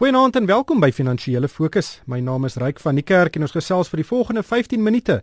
[0.00, 1.98] Goeienaand en welkom by Finansiële Fokus.
[2.08, 5.18] My naam is Ryk van die Kerk en ons gesels vir die volgende 15 minute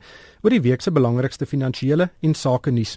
[0.45, 2.91] oor die week se belangrikste finansiële en sake nuus.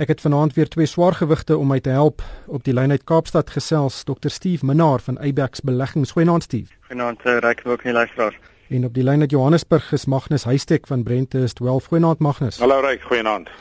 [0.00, 2.24] Ek het vanaand weer twee swaargewigte om my te help.
[2.48, 4.32] Op die lyn uit Kaapstad gesels Dr.
[4.32, 6.16] Steve Minnar van Abex Beleggings.
[6.16, 6.72] Goeienaand Steve.
[6.88, 8.40] Goeienaand eh, Ryk, ook nie luisteraars.
[8.72, 11.60] En op die lyn uit Johannesburg is Magnus Huystek van Brentest.
[11.60, 12.64] Wel, goeienaand Magnus.
[12.64, 13.52] Hallo Ryk, goeienaand.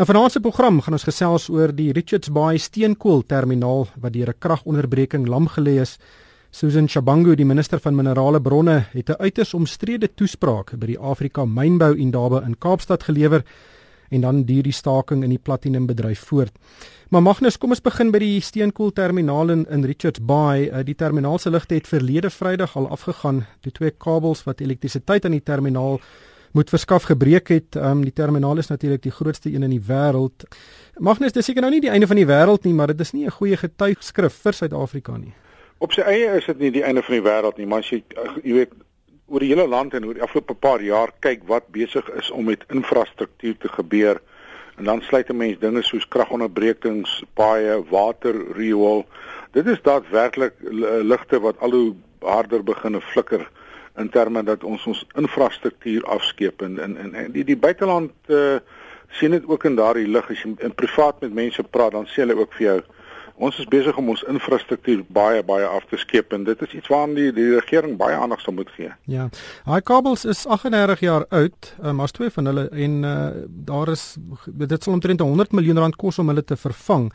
[0.00, 4.32] En vanaand se program gaan ons gesels oor die Richards Bay steenkool terminaal wat deur
[4.32, 5.98] 'n kragonderbreking lam gelê is.
[6.54, 11.44] Susan Shabangu, die minister van minerale bronne, het 'n uiters omstrede toespraak by die Afrika
[11.44, 13.42] Mynbou Indaba in Kaapstad gelewer
[14.10, 16.52] en dan duur die staking in die platinumbedryf voort.
[17.10, 20.70] Maar Magnus, kom ons begin by die steenkoolterminaal in, in Richards Bay.
[20.70, 23.46] Uh, die terminaal se ligte het verlede Vrydag al afgegaan.
[23.60, 26.00] Die twee kabels wat elektrisiteit aan die terminaal
[26.52, 27.76] moet verskaf gebreek het.
[27.76, 30.44] Um, die terminaal is natuurlik die grootste een in die wêreld.
[30.98, 33.26] Magnus, dis seker nou nie die einde van die wêreld nie, maar dit is nie
[33.26, 35.34] 'n goeie getuigskrif vir Suid-Afrika nie.
[35.78, 38.02] Op sy eie is dit nie die einde van die wêreld nie, maar as jy
[38.42, 38.76] jy weet
[39.26, 42.44] oor die hele land en oor die afgelope paar jaar kyk wat besig is om
[42.50, 44.20] met infrastruktuur te gebeur
[44.76, 49.06] en dan sluit 'n mens dinge soos kragonderbrekings, paaie, water, riool.
[49.52, 50.54] Dit is daadwerklik
[51.02, 53.48] ligte wat al hoe harder begine flikker
[53.96, 58.58] in terme dat ons ons infrastruktuur afskeep en en en die die buiteland uh,
[59.08, 62.24] sien dit ook in daardie lig as jy in privaat met mense praat dan sê
[62.24, 62.80] hulle ook vir jou
[63.36, 66.90] Ons is besig om ons infrastruktuur baie baie af te skep en dit is iets
[66.92, 68.92] waaraan die die regering baie aandag sal moet gee.
[69.10, 69.26] Ja.
[69.66, 73.16] Hy kabels is 38 jaar oud, um, maar twee van hulle en uh,
[73.66, 74.04] daar is
[74.46, 77.10] dit sal omtrent 100 miljoen rand kos om hulle te vervang.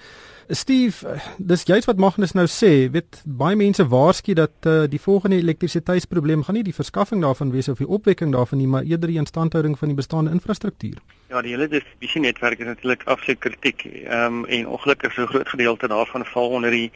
[0.49, 5.37] Steve, dis juist wat Magnus nou sê, weet baie mense waarsku dat uh, die volgende
[5.39, 9.21] elektrisiteitsprobleem gaan nie die verskaffing daarvan wees of die opwekking daarvan nie, maar eerder die
[9.21, 10.99] instandhouding van die bestaande infrastruktuur.
[11.29, 13.83] Ja, die hele distributienetwerk is natuurlik absoluut kritiek.
[13.85, 16.91] Ehm um, en ongelukkig so groot gedeelte daarvan val onder die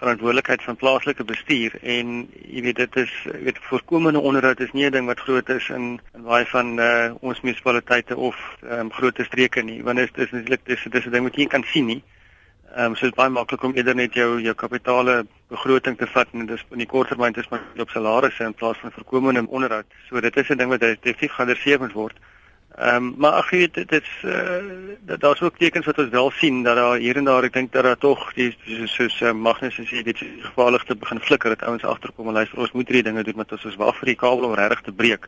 [0.00, 2.08] verantwoordelikheid van plaaslike bestuur en
[2.54, 5.68] jy weet dit is jy weet voorkomende onderhoud is nie 'n ding wat groot is
[5.68, 10.18] in in baie van uh, ons munisipaliteite of ehm um, groot streke nie, want dit
[10.18, 12.02] is natuurlik dis dis 'n ding wat jy kan sien nie.
[12.74, 16.06] Ehm um, so dit is baie maklik om eerder net jou jou kapitale begroting te
[16.06, 19.86] vat en dis in die korttermyn dis maar op salarisse in plaas van voorkomende onderhoud.
[20.08, 22.18] So dit is 'n ding wat definitief geadresseer moet word.
[22.78, 26.62] Ehm um, maar ag weet dit is uh, daar's ook tekens wat ons wel sien
[26.62, 29.74] dat daar hier en daar ek dink dat daar tog die soos, soos uh, Magnus
[29.74, 33.24] sê dit gevaarlig te begin flikker dat ouens agterkom en luister ons moet hierdie dinge
[33.24, 35.26] doen want as ons wag vir die kabel om regtig te breek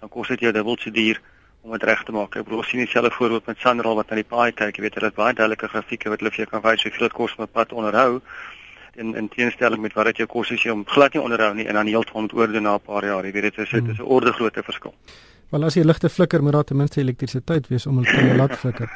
[0.00, 1.20] dan kos dit jou dubbel so duur
[1.60, 2.36] om dit reg te maak.
[2.36, 5.10] Ek bedoel sien dieselfde voorbeeld met Sanral wat na die paai kyk, jy weet hulle
[5.10, 7.52] het baie duidelike grafieke wat hulle vir jou kan wys hoeveel dit kos om 'n
[7.52, 8.20] pad onderhou
[8.94, 11.66] in in teenstelling met wat dit jou kos as jy hom glad nie onderhou nie
[11.66, 13.24] en dan heeltemal moet oordoen na 'n paar jaar.
[13.24, 14.94] Jy weet dit is dit is 'n orde grootte verskil.
[15.48, 18.52] Wel as jy ligte flikker moet daar ten minste elektrisiteit wees om hulle te laat
[18.60, 18.90] flikker.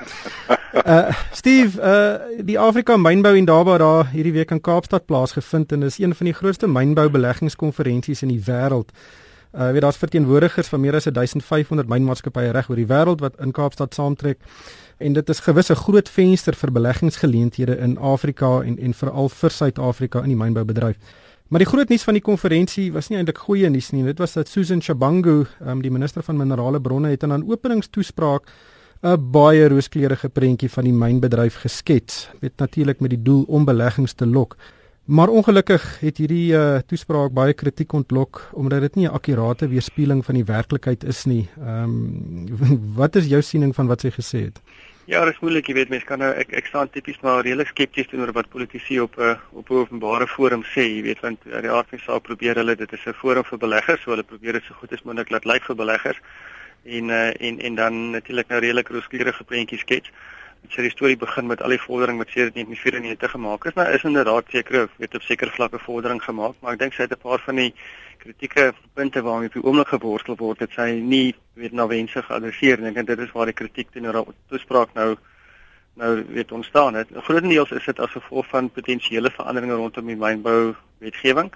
[0.85, 5.83] Uh Steve, uh die Afrika Mynbou en daarby daar hierdie week in Kaapstad plaasgevind en
[5.89, 8.93] is een van die grootste mynbou beleggingskonferensies in die wêreld.
[9.53, 13.53] Uh weet daar's verteenwoordigers van meer as 1500 mynmaatskappye reg oor die wêreld wat in
[13.53, 14.39] Kaapstad saamtrek
[14.99, 19.51] en dit is gewis 'n groot venster vir beleggingsgeleenthede in Afrika en en veral vir
[19.51, 20.97] Suid-Afrika in die mynboubedryf.
[21.49, 24.05] Maar die groot nuus van die konferensie was nie eintlik goeie nuus nie.
[24.05, 28.49] Dit was dat Susan Shabangu, um, die minister van minerale bronne, het in 'n openingstoespraak
[29.03, 32.29] 'n baie rooskleurige prentjie van die mynbedryf geskets.
[32.41, 34.57] Dit natuurlik met die doel om beleggings te lok.
[35.05, 40.25] Maar ongelukkig het hierdie uh, toespraak baie kritiek ontlok omdat dit nie 'n akkurate weerspieëling
[40.25, 41.49] van die werklikheid is nie.
[41.59, 42.47] Ehm um,
[43.01, 44.61] wat is jou siening van wat sy gesê het?
[45.05, 47.73] Ja, dit is moeilik, jy weet mense kan nou ek ek staan tipies maar redelik
[47.73, 51.41] skepties teenoor wat politici op 'n uh, op 'n openbare forum sê, jy weet want
[51.47, 54.23] uh, die aard van saak probeer hulle dit is 'n forum vir beleggers, so hulle
[54.23, 56.21] probeer dit so goed as moontlik laat lyk vir beleggers.
[56.85, 60.11] En uh, en en dan natuurlik nou redelik rooskleurige prentjies skets
[60.71, 63.75] sy die storie begin met al die vordering wat sedert 1994 gemaak is.
[63.75, 67.13] Nou is inderdaad seker weet op sekere vlakke vordering gemaak, maar ek dink sy het
[67.13, 67.75] 'n paar van die
[68.19, 72.79] kritieke punte waarmee op die oomblik geworstel word, het sy nie weet na wense geadresseer
[72.79, 72.89] nie.
[72.89, 75.17] Ek dink dit is waar die kritiek teenoor haar toespraak nou
[75.95, 77.09] nou weet ontstaan het.
[77.13, 81.53] Grootendeels is dit as gevolg van potensiële veranderinge rondom die mynbou wetgewing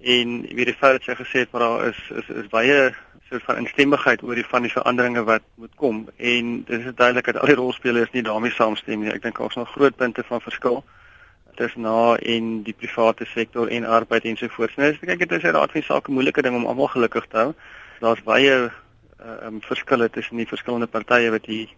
[0.00, 2.92] en weet die feit dat sy gesê het maar daar is is is baie
[3.30, 7.24] soort van instemmigheid oor die van die veranderinge wat moet kom en dit is duidelik
[7.24, 9.12] dat al die rolspelers nie daarmee saamstem nie.
[9.12, 10.82] Ek dink daar's nog groot punte van verskil
[11.54, 14.76] tussen na en die private sektor en arbeid ensovoorts.
[14.80, 17.36] Nou, ek kyk dit is 'n raad van sake moeilike ding om almal gelukkig te
[17.36, 17.52] hou.
[18.00, 18.54] Daar's baie
[19.20, 21.68] uh, um verskille tussen die verskillende partye wat hier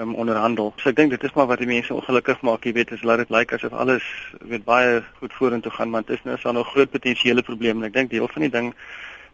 [0.00, 0.72] um onderhandel.
[0.76, 3.22] So ek dink dit is maar wat die mense ongelukkig maak, jy weet, is laat
[3.24, 4.04] dit lyk asof alles
[4.40, 7.88] weet baie goed vorentoe gaan, maar dit is nou so 'n groot potensiële probleem en
[7.88, 8.74] ek dink deel van die ding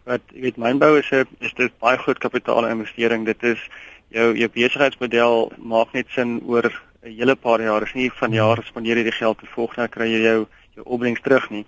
[0.04, 3.24] wat jy weet mynbou is 'n is dit baie groot kapitaal investering.
[3.24, 3.60] Dit is
[4.10, 6.66] jou jou besigheidsmodel maak net sin oor
[7.02, 7.80] 'n hele paar jaar.
[7.80, 10.46] Dit is nie van jaar spandeer jy die geld te volg nou kry jy jou
[10.74, 11.66] jou opbrengs terug nie.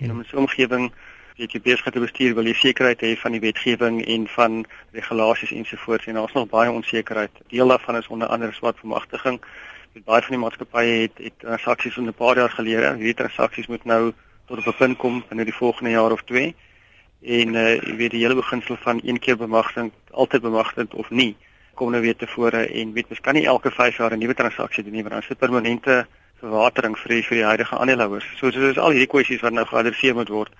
[0.00, 0.92] En om 'n omgewing
[1.36, 4.64] weet jy besigheid te bestuur wil jy sekerheid hê van die wetgewing en van
[4.96, 7.30] regulasies ensovoorts en daar's nog baie onsekerheid.
[7.48, 9.40] Deel daarvan is onder andere swart vermagtiging.
[9.92, 13.66] Met baie van die maatskappye het het transaksies in 'n paar jaar gelede, hierdie transaksies
[13.66, 14.12] moet nou
[14.46, 16.54] tot op 'n punt kom in die volgende jaar of 2
[17.22, 21.36] en uh, jy weet die hele beginsel van een keer bemagtiging altyd bemagtigend of nie
[21.74, 24.84] kom nou weer tevore en weet mens kan nie elke 5 jaar 'n nuwe transaksie
[24.84, 26.06] doen nie want dan is dit permanente
[26.40, 28.26] verwatering vir die, vir die huidige aandeelhouers.
[28.38, 30.52] So so is al hierdie kwessies wat nou geadresseer moet word.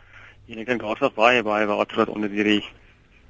[0.47, 2.63] En ek dink daar's nog baie baie water wat onder hierdie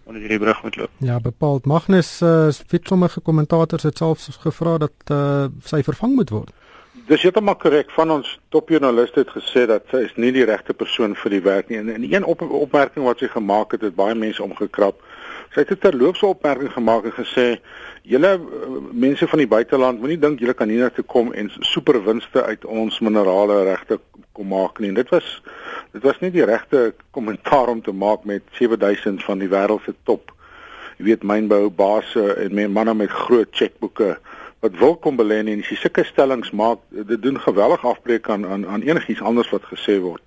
[0.07, 0.91] onder hierdie brug moet loop.
[1.03, 6.31] Ja, bepaald Magnus uh, het sommige kommentators het selfs gevra dat uh, sy vervang moet
[6.31, 6.53] word.
[7.07, 7.91] Dis heeltemal korrek.
[7.95, 11.69] Van ons topjoernaliste het gesê dat sy is nie die regte persoon vir die werk
[11.71, 11.79] nie.
[11.79, 15.03] En, en een op, opmerking wat sy gemaak het, het baie mense omgekrap.
[15.53, 17.61] Sy het 'n terloopse opmerking gemaak en gesê:
[18.03, 18.41] "Julle uh,
[18.93, 23.65] mense van die buiteland moenie dink julle kan hiernatoe kom en superwinste uit ons minerale
[23.65, 24.01] regte
[24.33, 25.43] kom maak nie." En dit was
[25.93, 29.95] dit was nie die regte kommentaar om te maak met 7000 van die wêreld se
[30.05, 30.33] top
[30.99, 34.17] jy weet mynbou base en manne met groot chequeboeke
[34.65, 38.47] wat wil kom belê en as jy sulke stellings maak, dit doen geweldig afbreek aan
[38.47, 40.23] aan aan enigiets anders wat gesê word.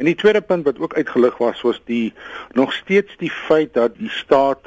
[0.00, 2.12] En die tweede punt wat ook uitgelig was was die
[2.56, 4.64] nog steeds die feit dat die staat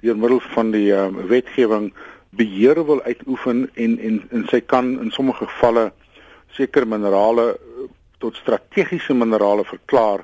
[0.00, 1.88] deur middel van die um, wetgewing
[2.30, 5.88] beheer wil uitoefen en en en sy kan in sommige gevalle
[6.54, 7.48] sekere minerale
[8.22, 10.22] tot strategiese minerale verklaar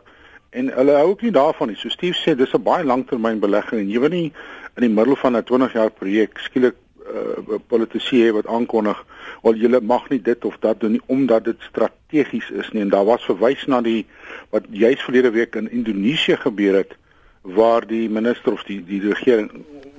[0.50, 1.76] en hulle hou ook nie daarvan nie.
[1.76, 4.32] So Steve sê dis 'n baie langtermynbelegging en jy wil nie
[4.76, 9.04] in die middel van 'n 20 jaar projek skielik uh, politici wat aankondig
[9.42, 12.82] wel julle mag nie dit of dat doen nie omdat dit strategies is nie.
[12.82, 14.06] En daar was verwys na die
[14.50, 16.96] wat juis verlede week in Indonesië gebeur het
[17.42, 19.50] waar die minister of die die regering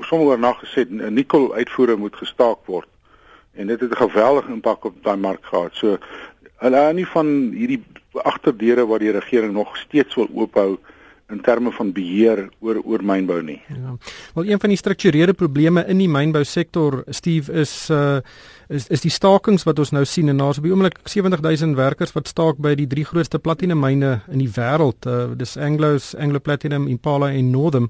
[0.02, 2.88] sommer na gesê 'n nikkel uitvoere moet gestaak word.
[3.54, 5.74] En dit het 'n geweldige impak op daai mark gehad.
[5.74, 5.98] So
[6.58, 10.78] hulle hou nie van hierdie agterdeure waar die regering nog steeds wil oophou
[11.30, 13.58] in terme van beheer oor oor mynbou nie.
[13.68, 13.96] Ja.
[14.34, 18.20] Wel een van die strukturele probleme in die mynbou sektor Steve is uh
[18.70, 22.14] is is die stakings wat ons nou sien en daar's op die oomblik 70000 werkers
[22.16, 25.06] wat staak by die drie grootste platinum myne in die wêreld.
[25.06, 27.90] Uh dis Anglo's, Anglo Platinum, Impala en Northam.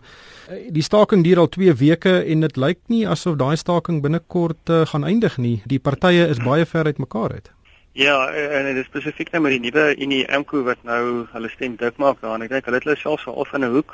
[0.50, 4.70] Uh, die staking duur al 2 weke en dit lyk nie asof daai staking binnekort
[4.70, 5.62] uh, gaan eindig nie.
[5.66, 7.55] Die partye is baie ver uit mekaar uit.
[7.96, 11.78] Ja, en dit is spesifiek net met die nuwe Unie Amco wat nou hulle stem
[11.80, 13.94] dik maak daar en ek dink hulle het hulle selfs al in 'n hoek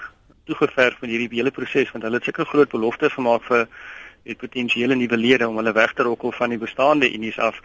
[0.49, 3.67] toegeverf van hierdie hele proses want hulle het seker groot beloftes gemaak vir
[4.23, 7.61] die potensiële nuwe lede om hulle weg te rokkel van die bestaande unies af.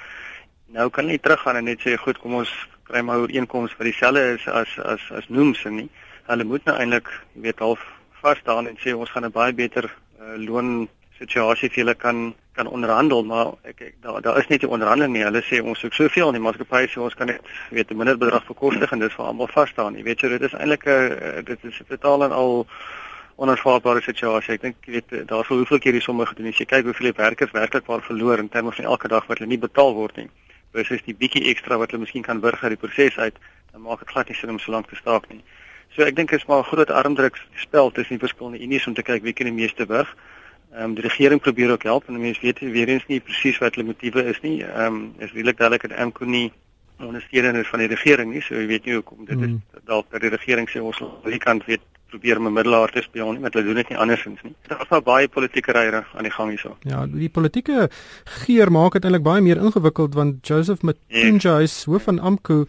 [0.76, 2.52] Nou kan hulle teruggaan en net sê goed, kom ons
[2.82, 5.90] kry maar ooreenkomste wat dieselfde is as as as noems en nie.
[6.26, 7.80] Hulle moet nou eintlik, jy weet, half
[8.20, 9.88] vas staan en sê ons gaan 'n baie beter
[10.20, 10.88] uh, loon
[11.18, 15.12] situasie vir hulle kan kan onderhandel maar ek, ek daar daar is net nie onderhandeling
[15.14, 15.24] nie.
[15.24, 18.18] Hulle sê ons soek soveel en die maatskappy sê ons kan net weet 'n minder
[18.18, 20.86] bedrag bekostig en dit is vir almal vas staan jy weet so dit is eintlik
[20.86, 22.66] 'n dit is totaal en al
[23.36, 24.54] onaanvaarbare situasie.
[24.54, 26.48] Ek dink jy weet daar sou hoeveel keer die somme gedoen.
[26.48, 29.50] As jy kyk hoeveel werkers werklik waar verloor in terme van elke dag wat hulle
[29.50, 30.28] nie betaal word nie
[30.72, 33.36] versus die bietjie ekstra wat hulle miskien kan wurg uit die proses uit
[33.72, 35.42] dan maak dit glad nie sin om so lank te staak nie.
[35.94, 39.02] So ek dink is maar 'n groot armdruk spel tussen die verskillende unies om te
[39.02, 40.16] kyk wie kan die meeste wurg
[40.76, 43.74] Ehm um, die regering probeer ook help en mense weet weer eens nie presies wat
[43.74, 44.58] hulle motiewe is nie.
[44.64, 46.52] Ehm um, is redelik duidelik dat AMCO nie
[47.00, 48.42] ondersteuning is van die regering nie.
[48.44, 49.62] So jy weet nie hoekom dit is mm.
[49.88, 51.80] dalk dat die regering sê ons aan die kant weet
[52.12, 54.54] probeer 'n middelaar te speel nie, maar hulle doen dit nie andersins nie.
[54.68, 56.76] Daar is nou baie politieke ryre aan die gang hierso.
[56.80, 57.88] Ja, die politieke
[58.44, 62.66] geur maak dit eintlik baie meer ingewikkeld want Joseph Matunja is hoof van AMCO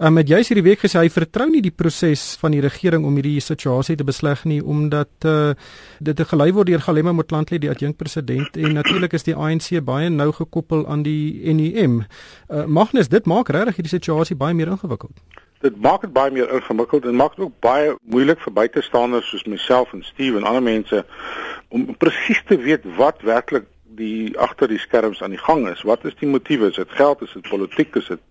[0.00, 3.18] Um, het jy hierdie week gesê hy vertrou nie die proses van die regering om
[3.18, 5.50] hierdie situasie te besleg nie omdat uh,
[6.00, 10.08] dit gelei word deur Galema Motlanthe die adjunk president en natuurlik is die ANC baie
[10.08, 11.98] nou gekoppel aan die NUM.
[12.48, 15.20] Uh, Magnus, dit maak regtig hierdie situasie baie meer ingewikkeld.
[15.60, 19.44] Dit maak dit baie meer ingewikkeld en maak dit ook baie moeilik vir buitestanders soos
[19.44, 21.04] myself en Steve en ander mense
[21.68, 23.68] om presies te weet wat werklik
[24.00, 25.84] die agter die skerms aan die gang is.
[25.84, 26.72] Wat is die motiewe?
[26.72, 27.20] Is dit geld?
[27.28, 27.92] Is dit politiek?
[28.00, 28.24] Is dit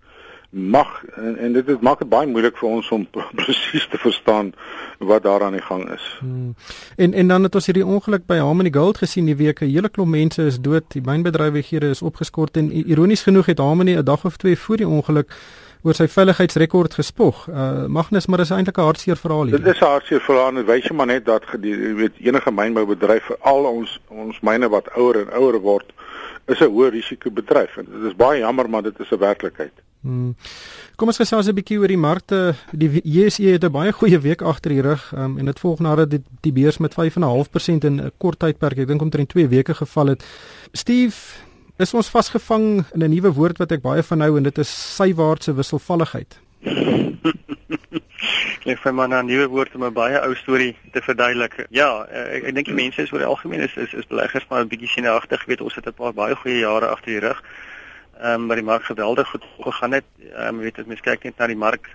[0.50, 3.06] mag en, en dit dit maak dit baie moeilik vir ons om
[3.41, 4.53] presies te verstaan
[4.98, 6.18] wat daar aan die gang is.
[6.20, 6.56] Hmm.
[6.98, 9.62] En en dan het ons hierdie ongeluk by Harmony Gold gesien die week.
[9.62, 10.84] 'n Hele klomp mense is dood.
[10.88, 14.88] Die mynbedrywighede is opgeskort en ironies genoeg het Harmony 'n dag of twee voor die
[14.88, 15.32] ongeluk
[15.84, 17.48] oor sy veiligheidsrekord gespog.
[17.48, 19.62] Uh Magnus, maar dis eintlik 'n hartseer verhaal hier.
[19.63, 23.24] Dit is 'n hartseer verhaal en wys jy maar net dat jy weet enige mynboubedryf
[23.24, 25.94] vir al ons ons myne wat ouer en ouer word
[26.48, 29.74] is 'n hoë risiko bedryf en dit is baie jammer maar dit is 'n werklikheid.
[30.01, 30.36] Hmm.
[30.96, 32.56] Kom ons gesels 'n bietjie oor die markte.
[32.72, 36.10] Die JSE het 'n baie goeie week agter die rug um, en dit volg nadat
[36.10, 40.08] die, die beurs met 5.5% in 'n kort tydperk, ek dink omtrent 2 weke geval
[40.08, 40.24] het.
[40.72, 41.18] Steve,
[41.77, 44.96] is ons vasgevang in 'n nuwe woord wat ek baie van hou en dit is
[44.96, 46.39] sywaartse wisselvalligheid.
[48.70, 51.65] Ek vir my 'n nuwe woord om 'n baie ou storie te verduidelik.
[51.70, 54.62] Ja, ek, ek dink die mense is oor die algemeen is is, is beleggers maar
[54.63, 57.44] 'n bietjie sienagtig, weet ons het 'n paar baie goeie jare agter die rug.
[58.19, 60.03] Ehm um, maar die mark geweldig goed gegaan het.
[60.33, 61.89] Ehm um, weet as mens kyk net na die mark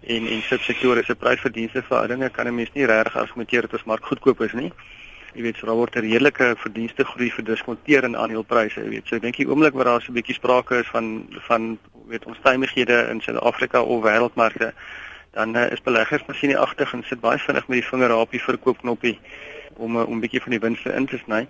[0.00, 4.04] en en subsektore se prysverdienste verhoudinge kan 'n mens nie regtig argumenteer dat ons mark
[4.04, 4.72] goedkoop is nie.
[5.34, 9.06] Jy weet, so daar word 'n redelike verdienste groei verdiskonteer in aandelepryse, jy weet.
[9.06, 12.24] So ek dink die oomblik waar daar so 'n bietjie sprake is van van weet
[12.24, 14.72] ons tymighede in Suid-Afrika of wêreldmarkte,
[15.30, 18.42] dan uh, is beleggers masjiene agtig en sit baie vinnig met die vinger op die
[18.42, 19.18] verkoopknoppie
[19.76, 21.46] om uh, om 'n bietjie van die winste in te sny.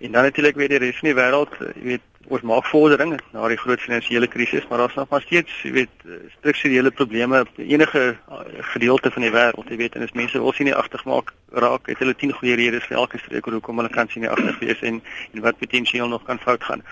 [0.00, 3.48] En dan natuurlik weer die res van die wêreld, jy weet, ons maak vordering na
[3.50, 6.04] die groot finansiële krisis, maar daar's nog maar steeds, jy weet,
[6.38, 8.40] strukturele probleme op enige eh,
[8.72, 11.32] gedeelte van die wêreld, jy weet, en as mense wil sien nie agtig maak
[11.64, 14.58] raak, het hulle 10 goeie redes vir elke streek hoekom hulle kan sien nie agtig
[14.62, 15.00] wees en
[15.34, 16.84] en wat potensieel nog kan fout gaan.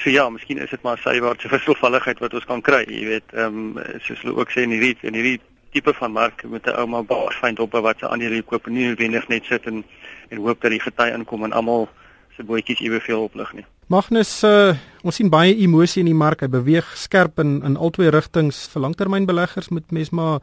[0.00, 3.76] So ja, miskien is dit maar sywaartse wisselvalligheid wat ons kan kry, jy weet, ehm
[3.76, 5.40] um, soos hulle ook sê in hierdie in hierdie
[5.74, 8.86] tipe van mark met 'n ouma baas vind op wat se aandele koop en nie
[8.88, 9.84] noodwendig net sit en
[10.28, 11.88] en hoop dat die gety inkom en almal
[12.36, 13.66] se bootjies eweveel oplig nie.
[13.92, 14.72] Magnus, uh,
[15.04, 16.40] ons sien baie emosie in die mark.
[16.40, 18.62] Hy beweeg skerp in in albei rigtings.
[18.72, 20.40] Vir langtermynbeleggers moet mens maar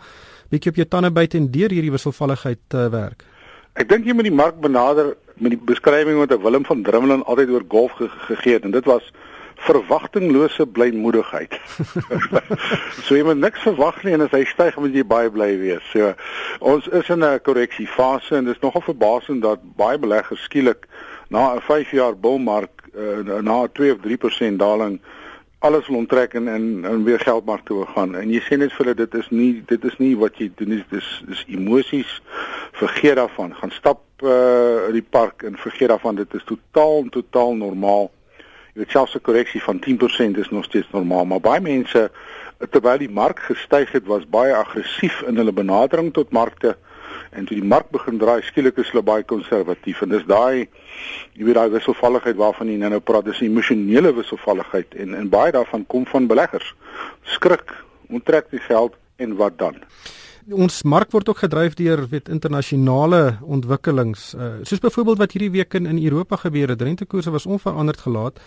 [0.53, 3.25] bietjie op jou tande byt en deur hierdie wisselvalligheid uh, werk.
[3.81, 7.49] Ek dink jy moet die mark benader met die beskrywing wat Willem van Drummelin altyd
[7.55, 9.07] oor golf ge gegee het en dit was
[9.65, 11.57] verwagtinglose blymoedigheid.
[13.07, 15.87] so jy moet niks verwag nie en as hy styg moet jy baie bly wees.
[15.95, 16.13] So
[16.59, 20.85] ons is in 'n korreksiefase en dit is nogal verbasend dat baie beleggers skielik
[21.33, 24.99] na 'n 5 jaar bullmark uh, na 2 of 3% daling
[25.61, 28.15] alles wil onttrek en en, en weer geldmark toe gaan.
[28.15, 30.73] En jy sê net vir hulle dit is nie dit is nie wat jy doen
[30.73, 32.15] nie, dis dis emosies.
[32.79, 33.53] Vergeet daarvan.
[33.59, 36.17] Gaan stap uh, in die park en vergeet daarvan.
[36.17, 38.09] Dit is totaal totaal normaal.
[38.73, 42.09] Jy weet selfs 'n korreksie van 10% is nog steeds normaal, maar baie mense
[42.69, 46.77] terwyl die mark gestyg het, was baie aggressief in hulle benadering tot markte
[47.31, 50.01] en toe die mark begin draai skielik is hulle baie konservatief.
[50.03, 50.67] En dis daai
[51.37, 54.95] jy weet daai wisselvalligheid waarvan jy nou praat dis 'n emosionele wisselvalligheid.
[54.95, 56.75] En en baie daarvan kom van beleggers.
[57.23, 57.73] Skrik
[58.09, 59.75] onttrek die geld en wat dan?
[60.51, 64.33] Ons mark word ook gedryf deur weet internasionale ontwikkelings.
[64.33, 66.81] Uh, soos byvoorbeeld wat hierdie week in in Europa gebeur het.
[66.81, 68.39] Rentekoerse was onveranderd gelaat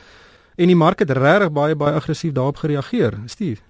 [0.56, 3.12] en die mark het regtig baie baie aggressief daarop gereageer.
[3.26, 3.62] Steve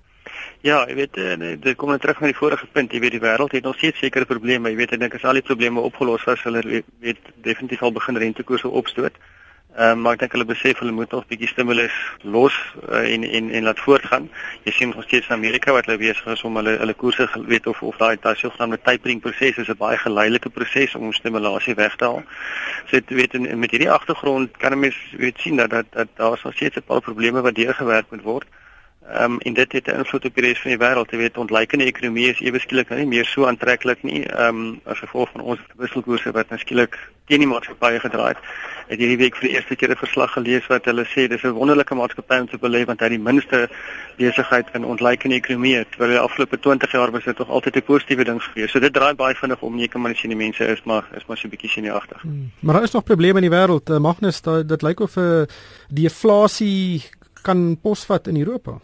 [0.61, 2.93] Ja, jy weet, eh, dit kom net terug na die vorige punt.
[2.93, 4.71] Jy weet die wêreld het nog steeds sekere probleme.
[4.71, 8.17] Jy weet, ek dink as al die probleme opgelos was, hulle weet definitief al begin
[8.17, 9.13] rentekoerse opstoot.
[9.75, 12.55] Ehm uh, maar ek dink hulle besef hulle moet nog 'n bietjie stimulus los
[12.89, 14.31] uh, en en en laat voortgaan.
[14.63, 17.67] Jy sien nog steeds in Amerika wat hulle besig is om hulle hulle koerse weet
[17.67, 21.97] of of daai daai sogenaamde tapering proses is 'n baie geleidelike proses om stimulasie weg
[21.97, 22.23] te haal.
[22.87, 26.09] So dit weet in, met hierdie agtergrond kan 'n mens weet sien dat dat, dat
[26.15, 28.47] daar nog steeds 'n paar probleme wat deurgewerk moet word.
[28.47, 28.64] Ehm
[29.13, 31.11] um, en dit het 'n invloed op die res van die wêreld.
[31.11, 34.27] Jy weet, ontleikende ekonomie is ewe skielik nou nie meer so aantreklik nie.
[34.27, 38.39] Ehm um, as gevolg van ons wisselkoerse wat nou skielik teen die maatskappye gedraai het.
[38.89, 41.51] Het hierdie week vir die eerste keer 'n verslag gelees wat hulle sê dis 'n
[41.51, 43.69] wonderlike maatskappy om te beleef want hy het die minste
[44.17, 45.87] besigheid in ontleikende ekonomie.
[45.91, 48.71] Terwyl die afgelope 20 jaar was dit tog altyd 'n positiewe ding gewees.
[48.71, 49.79] So dit draai baie vinnig om.
[49.79, 52.23] Jy kan maar sien die mense is maar is maar so 'n bietjie sinieagtig.
[52.23, 52.51] Hmm.
[52.61, 53.91] Maar daar is nog probleme in die wêreld.
[53.91, 55.49] Uh, Magnus, dit lyk of 'n uh, eh,
[55.89, 57.03] die inflasie
[57.43, 58.81] kan posvat in Europa.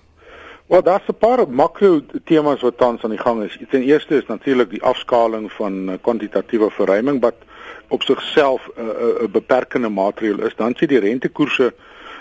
[0.71, 3.59] Wel, daar's 'n paar makro temas wat tans aan die gang is.
[3.69, 7.35] Ten eerste is natuurlik die afskaling van eh, kwantitatiewe verruiming wat
[7.89, 10.55] op sigself 'n uh, uh, uh, beperkende maatreël is.
[10.57, 11.75] Dan sien die rentekoerse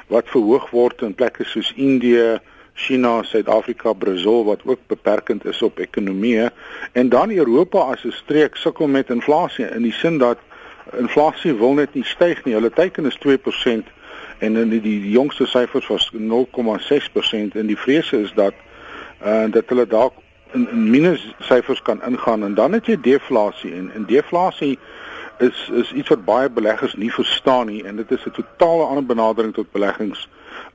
[0.08, 2.39] wat verhoog word in plekke soos Indië,
[2.74, 6.50] China, Suid-Afrika, Brasil wat ook beperkend is op ekonomie
[6.91, 10.38] en dan Europa as 'n streek sukkel met inflasie in die sin dat
[10.98, 12.53] inflasie wil net nie styg nie.
[12.53, 13.91] Hulle teiken is 2%
[14.39, 18.53] en in die, die jongste syfers was 0,6% en die vrese is dat
[19.24, 20.13] uh dat hulle dalk
[20.53, 24.77] in, in minus syfers kan ingaan en dan het jy deflasie en en deflasie
[25.39, 29.05] is is iets wat baie beleggers nie verstaan nie en dit is 'n totale ander
[29.05, 30.27] benadering tot beleggings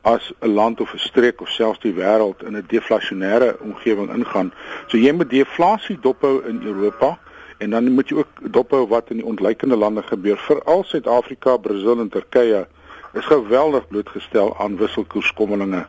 [0.02, 4.52] as 'n land of 'n streek of selfs die wêreld in 'n deflasionêre omgewing ingaan.
[4.86, 7.18] So jy moet deflasie dophou in Europa
[7.64, 12.00] en dan moet jy ook dophou wat in die ontleikende lande gebeur, veral Suid-Afrika, Brasil
[12.00, 12.66] en Turkye
[13.14, 15.86] is geweldig blootgestel aan wisselkoerskommelinge.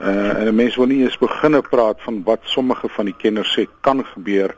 [0.00, 3.66] Uh en mense wil nie eens beginne praat van wat sommige van die kenners sê
[3.80, 4.56] kan gebeur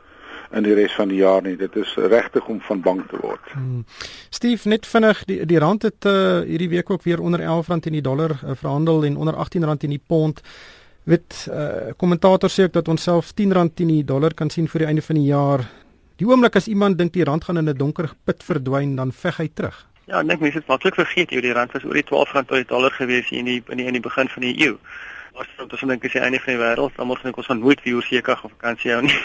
[0.55, 1.55] in die res van die jaar nie.
[1.59, 3.51] Dit is regtig om van bang te word.
[3.51, 3.83] Hmm.
[4.29, 7.99] Steve, net vinnig, die die rand het uh hierdie week ook weer onder R11 in
[7.99, 10.41] die dollar uh, verhandel en onder R18 in die pond.
[11.03, 14.85] Wit uh kommentators sê ook dat ons self R10 in die dollar kan sien vir
[14.85, 15.67] die einde van die jaar.
[16.17, 19.37] Die oomblik as iemand dink die rand gaan in 'n donker put verdwyn, dan veg
[19.37, 19.85] hy terug.
[20.07, 22.47] Ja, ek dink mense het maklik vergeet hoe die rand was oor die 12 rand
[22.47, 24.77] per dollar gewees in die in die in die begin van die eeu.
[25.37, 27.81] As ons dan dink is die einde van die wêreld, dan moet ons van nooit
[27.81, 29.19] vir seker of vakansie hou nie.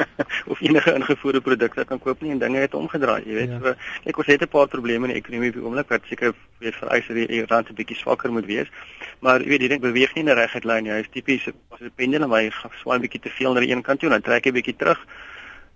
[0.52, 3.50] of enige ingevoerde produkte kan koop nie en dinge het omgedraai, jy weet.
[3.50, 3.58] Ja.
[3.58, 3.74] So
[4.06, 6.76] ek ons het 'n paar probleme in die ekonomie op die oomblik wat seker weet
[6.78, 8.70] vereis dat die rand 'n bietjie swakker moet wees.
[9.18, 10.92] Maar jy weet, die ding beweeg nie in 'n reguit lyn nie.
[10.92, 12.50] Hy is tipies as 'n pendulum, hy
[12.82, 14.60] swaai 'n bietjie te veel na die een kant toe en dan trek hy 'n
[14.62, 15.00] bietjie terug.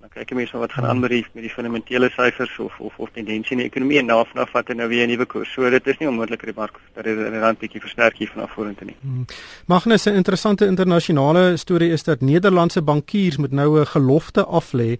[0.00, 2.78] Dan kyk jy mens maar wat gaan aan met die met die fundamentele syfers of
[2.80, 5.52] of of tendensie in die ekonomie en na vanaf wat nou weer 'n nuwe koers.
[5.52, 8.30] So dit is nie onmoontlik dat die mark dat hy 'n rand bietjie versterk hier
[8.33, 8.97] vanaf vorentoe nie.
[9.00, 9.25] Hmm.
[9.66, 14.99] Magnus 'n interessante internasionale storie is dat Nederlandse bankiers moet nou 'n gelofte aflê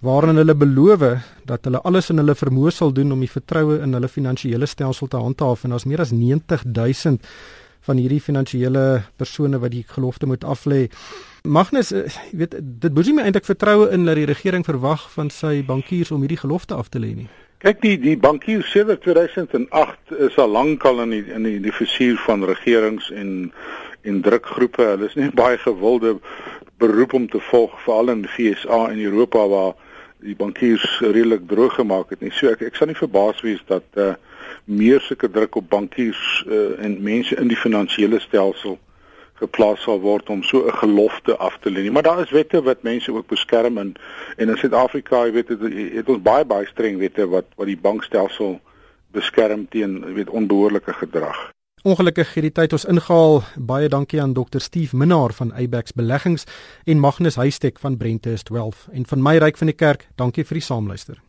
[0.00, 1.00] waarin hulle beloof
[1.44, 5.06] dat hulle alles in hulle vermoë sal doen om die vertroue in hulle finansiële stelsel
[5.06, 7.18] te handhaaf en daar's meer as 90 000
[7.80, 10.88] van hierdie finansiële persone wat die gelofte moet aflê.
[11.42, 15.30] Magnus, eh, jy weet dit boesie my eintlik vertroue in dat die regering verwag van
[15.30, 17.28] sy bankiers om hierdie gelofte af te lê nie.
[17.58, 22.16] Kyk die die bankiers sedert 2008 is al lankal in die in die, die fusier
[22.26, 23.52] van regerings en
[24.02, 24.82] en drukgroepe.
[24.82, 26.18] Hulle is nie baie gewilde
[26.78, 29.74] beroep om te volg veral in die FSA en Europa waar
[30.20, 32.32] die bankiers redelik droog gemaak het nie.
[32.34, 34.14] So ek ek sal nie verbaas wees dat uh
[34.68, 38.76] meer sulke druk op bankiers uh, en mense in die finansiële stelsel
[39.40, 41.90] geplaas sal word om so 'n gelofte af te lê nie.
[41.90, 43.94] Maar daar is wette wat mense ook beskerm en
[44.36, 45.60] en in Suid-Afrika, jy weet, het,
[45.92, 48.60] het ons baie baie streng wette wat wat die bankstelsel
[49.12, 51.57] beskerm teen, weet, onbehoorlike gedrag.
[51.86, 53.42] Ongelukkig hierdie tyd ons ingehaal.
[53.54, 54.58] Baie dankie aan Dr.
[54.58, 56.44] Steve Minnar van Abex Beleggings
[56.84, 60.08] en Magnus Huystek van Brentest Wealth en van my ryk van die kerk.
[60.16, 61.22] Dankie vir die saamluister.